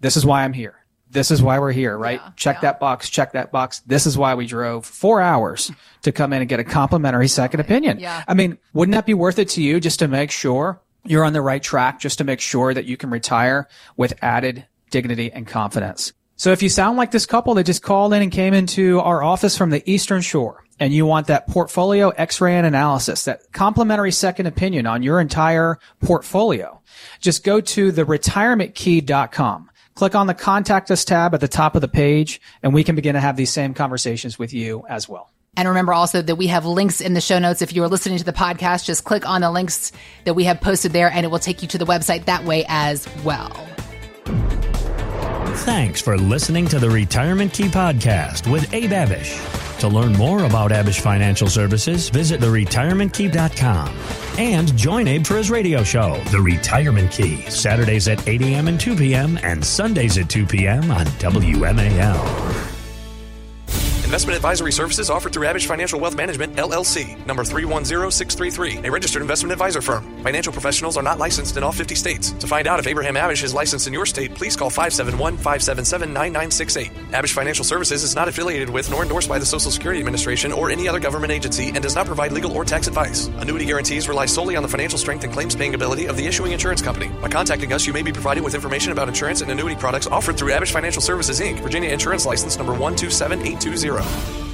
this 0.00 0.16
is 0.16 0.24
why 0.24 0.44
I'm 0.44 0.54
here. 0.54 0.76
This 1.10 1.32
is 1.32 1.42
why 1.42 1.58
we're 1.58 1.72
here, 1.72 1.98
right? 1.98 2.20
Yeah, 2.24 2.30
check 2.36 2.56
yeah. 2.56 2.60
that 2.70 2.80
box, 2.80 3.10
check 3.10 3.32
that 3.32 3.50
box. 3.50 3.80
This 3.80 4.06
is 4.06 4.16
why 4.16 4.36
we 4.36 4.46
drove 4.46 4.86
four 4.86 5.20
hours 5.20 5.72
to 6.02 6.12
come 6.12 6.32
in 6.32 6.40
and 6.40 6.48
get 6.48 6.60
a 6.60 6.64
complimentary 6.64 7.28
second 7.28 7.60
opinion. 7.60 7.98
Yeah. 7.98 8.22
I 8.28 8.34
mean, 8.34 8.58
wouldn't 8.72 8.94
that 8.94 9.06
be 9.06 9.14
worth 9.14 9.38
it 9.38 9.48
to 9.50 9.62
you 9.62 9.80
just 9.80 9.98
to 9.98 10.08
make 10.08 10.30
sure 10.30 10.80
you're 11.04 11.24
on 11.24 11.32
the 11.32 11.42
right 11.42 11.62
track, 11.62 11.98
just 11.98 12.18
to 12.18 12.24
make 12.24 12.40
sure 12.40 12.72
that 12.72 12.84
you 12.84 12.96
can 12.96 13.10
retire 13.10 13.68
with 13.96 14.14
added 14.22 14.66
dignity 14.90 15.32
and 15.32 15.46
confidence? 15.46 16.12
So 16.40 16.52
if 16.52 16.62
you 16.62 16.70
sound 16.70 16.96
like 16.96 17.10
this 17.10 17.26
couple 17.26 17.52
that 17.52 17.64
just 17.64 17.82
called 17.82 18.14
in 18.14 18.22
and 18.22 18.32
came 18.32 18.54
into 18.54 18.98
our 19.00 19.22
office 19.22 19.58
from 19.58 19.68
the 19.68 19.82
Eastern 19.84 20.22
Shore 20.22 20.64
and 20.78 20.90
you 20.90 21.04
want 21.04 21.26
that 21.26 21.46
portfolio 21.46 22.08
x-ray 22.08 22.56
and 22.56 22.64
analysis, 22.64 23.26
that 23.26 23.52
complimentary 23.52 24.10
second 24.10 24.46
opinion 24.46 24.86
on 24.86 25.02
your 25.02 25.20
entire 25.20 25.78
portfolio, 26.00 26.80
just 27.20 27.44
go 27.44 27.60
to 27.60 27.92
theretirementkey.com. 27.92 29.70
Click 29.94 30.14
on 30.14 30.26
the 30.28 30.32
contact 30.32 30.90
us 30.90 31.04
tab 31.04 31.34
at 31.34 31.42
the 31.42 31.46
top 31.46 31.74
of 31.74 31.82
the 31.82 31.88
page 31.88 32.40
and 32.62 32.72
we 32.72 32.84
can 32.84 32.96
begin 32.96 33.16
to 33.16 33.20
have 33.20 33.36
these 33.36 33.50
same 33.50 33.74
conversations 33.74 34.38
with 34.38 34.54
you 34.54 34.82
as 34.88 35.06
well. 35.06 35.30
And 35.58 35.68
remember 35.68 35.92
also 35.92 36.22
that 36.22 36.36
we 36.36 36.46
have 36.46 36.64
links 36.64 37.02
in 37.02 37.12
the 37.12 37.20
show 37.20 37.38
notes. 37.38 37.60
If 37.60 37.74
you 37.74 37.82
are 37.82 37.88
listening 37.88 38.16
to 38.16 38.24
the 38.24 38.32
podcast, 38.32 38.86
just 38.86 39.04
click 39.04 39.28
on 39.28 39.42
the 39.42 39.50
links 39.50 39.92
that 40.24 40.32
we 40.32 40.44
have 40.44 40.62
posted 40.62 40.94
there 40.94 41.10
and 41.10 41.26
it 41.26 41.28
will 41.28 41.38
take 41.38 41.60
you 41.60 41.68
to 41.68 41.76
the 41.76 41.84
website 41.84 42.24
that 42.24 42.44
way 42.44 42.64
as 42.66 43.06
well. 43.24 43.69
Thanks 45.52 46.00
for 46.00 46.16
listening 46.16 46.66
to 46.68 46.78
the 46.78 46.88
Retirement 46.88 47.52
Key 47.52 47.64
Podcast 47.68 48.50
with 48.50 48.72
Abe 48.72 48.90
Abish. 48.90 49.78
To 49.80 49.88
learn 49.88 50.12
more 50.12 50.44
about 50.44 50.70
Abish 50.70 51.00
Financial 51.00 51.48
Services, 51.48 52.08
visit 52.08 52.40
theretirementkey.com 52.40 53.96
and 54.38 54.76
join 54.76 55.08
Abe 55.08 55.26
for 55.26 55.36
his 55.36 55.50
radio 55.50 55.82
show, 55.82 56.22
The 56.30 56.40
Retirement 56.40 57.10
Key, 57.10 57.42
Saturdays 57.50 58.08
at 58.08 58.26
8 58.28 58.42
a.m. 58.42 58.68
and 58.68 58.80
2 58.80 58.96
p.m. 58.96 59.38
and 59.42 59.64
Sundays 59.64 60.18
at 60.18 60.28
2 60.28 60.46
p.m. 60.46 60.90
on 60.90 61.06
WMAL. 61.06 62.79
Investment 64.10 64.34
advisory 64.34 64.72
services 64.72 65.08
offered 65.08 65.32
through 65.32 65.46
Abish 65.46 65.66
Financial 65.66 66.00
Wealth 66.00 66.16
Management, 66.16 66.56
LLC, 66.56 67.24
number 67.26 67.44
310633, 67.44 68.84
a 68.84 68.90
registered 68.90 69.22
investment 69.22 69.52
advisor 69.52 69.80
firm. 69.80 70.02
Financial 70.24 70.52
professionals 70.52 70.96
are 70.96 71.02
not 71.04 71.20
licensed 71.20 71.56
in 71.56 71.62
all 71.62 71.70
50 71.70 71.94
states. 71.94 72.32
To 72.32 72.48
find 72.48 72.66
out 72.66 72.80
if 72.80 72.88
Abraham 72.88 73.14
Abish 73.14 73.44
is 73.44 73.54
licensed 73.54 73.86
in 73.86 73.92
your 73.92 74.06
state, 74.06 74.34
please 74.34 74.56
call 74.56 74.68
571 74.68 75.36
577 75.36 76.12
9968. 76.12 76.90
Abish 77.12 77.32
Financial 77.32 77.64
Services 77.64 78.02
is 78.02 78.16
not 78.16 78.26
affiliated 78.26 78.68
with 78.68 78.90
nor 78.90 79.04
endorsed 79.04 79.28
by 79.28 79.38
the 79.38 79.46
Social 79.46 79.70
Security 79.70 80.00
Administration 80.00 80.50
or 80.50 80.72
any 80.72 80.88
other 80.88 80.98
government 80.98 81.30
agency 81.30 81.68
and 81.68 81.80
does 81.80 81.94
not 81.94 82.06
provide 82.06 82.32
legal 82.32 82.50
or 82.50 82.64
tax 82.64 82.88
advice. 82.88 83.28
Annuity 83.38 83.64
guarantees 83.64 84.08
rely 84.08 84.26
solely 84.26 84.56
on 84.56 84.64
the 84.64 84.68
financial 84.68 84.98
strength 84.98 85.22
and 85.22 85.32
claims 85.32 85.54
paying 85.54 85.76
ability 85.76 86.06
of 86.06 86.16
the 86.16 86.26
issuing 86.26 86.50
insurance 86.50 86.82
company. 86.82 87.12
By 87.22 87.28
contacting 87.28 87.72
us, 87.72 87.86
you 87.86 87.92
may 87.92 88.02
be 88.02 88.12
provided 88.12 88.42
with 88.42 88.56
information 88.56 88.90
about 88.90 89.06
insurance 89.06 89.40
and 89.40 89.52
annuity 89.52 89.76
products 89.76 90.08
offered 90.08 90.36
through 90.36 90.50
Abish 90.50 90.72
Financial 90.72 91.00
Services 91.00 91.38
Inc., 91.38 91.60
Virginia 91.60 91.90
Insurance 91.90 92.26
License 92.26 92.56
number 92.56 92.72
127820. 92.72 93.99
Hero. 94.00 94.49